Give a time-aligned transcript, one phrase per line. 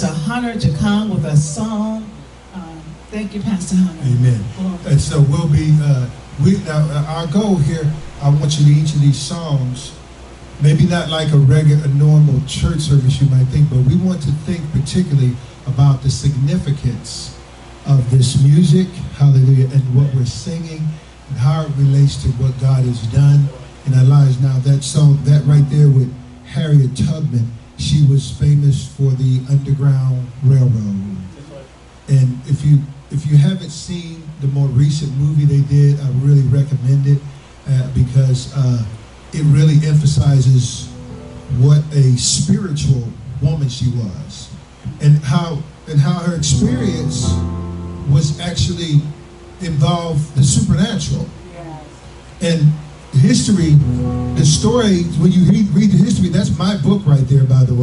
[0.00, 2.10] Pastor Hunter to come with a song.
[2.54, 4.02] Um, thank you, Pastor Hunter.
[4.02, 4.42] Amen.
[4.86, 6.08] And so we'll be, uh,
[6.42, 7.84] we, now, uh, our goal here,
[8.22, 9.94] I want you to each of these songs,
[10.62, 14.22] maybe not like a regular, a normal church service you might think, but we want
[14.22, 15.36] to think particularly
[15.66, 17.38] about the significance
[17.84, 20.80] of this music, hallelujah, and what we're singing,
[21.28, 23.50] and how it relates to what God has done
[23.84, 24.40] in our lives.
[24.40, 26.10] Now, that song, that right there with
[26.46, 27.52] Harriet Tubman,
[27.90, 31.16] she was famous for the Underground Railroad.
[32.08, 32.78] And if you
[33.10, 37.18] if you haven't seen the more recent movie they did, I really recommend it
[37.68, 38.84] uh, because uh,
[39.32, 40.86] it really emphasizes
[41.58, 43.08] what a spiritual
[43.42, 44.50] woman she was,
[45.00, 47.26] and how and how her experience
[48.08, 49.02] was actually
[49.62, 51.26] involved the supernatural.
[52.40, 52.72] And
[53.18, 53.74] history,
[54.38, 55.99] the story, when you read, read the history, that's my
[56.90, 57.78] book right there, by the way.